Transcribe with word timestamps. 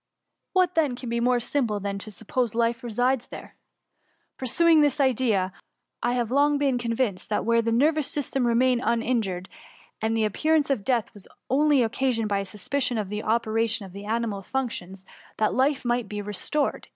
What 0.53 0.73
then 0.73 0.95
can 0.95 1.09
be 1.09 1.19
more 1.19 1.39
simple 1.39 1.79
than 1.79 1.99
to 1.99 2.09
suppose 2.09 2.55
life 2.55 2.83
resides 2.83 3.27
there? 3.27 3.55
Pursuing 4.35 4.81
this 4.81 4.99
idea, 4.99 5.53
I 6.01 6.13
have 6.13 6.31
long 6.31 6.53
VOL. 6.53 6.53
I. 6.55 6.55
M 6.55 6.55
f 6.55 6.57
I 6.57 6.57
24S 6.57 6.57
THE 6.57 6.57
ICUMMY. 6.57 6.59
been 6.59 6.77
convinced 7.05 7.29
that 7.29 7.45
where 7.45 7.61
the 7.61 7.71
nervous 7.71 8.07
system 8.07 8.47
remained 8.47 8.81
uninjured, 8.83 9.47
and 10.01 10.17
the 10.17 10.25
appearance 10.25 10.71
of 10.71 10.83
death 10.83 11.13
was 11.13 11.27
only 11.51 11.83
occasioned 11.83 12.29
by 12.29 12.39
a 12.39 12.45
suspension 12.45 12.97
of 12.97 13.09
the 13.09 13.21
operation 13.21 13.85
of 13.85 13.93
the 13.93 14.05
animal 14.05 14.41
functions, 14.41 15.05
that 15.37 15.51
iife 15.51 15.85
might 15.85 16.09
be 16.09 16.19
restored. 16.19 16.87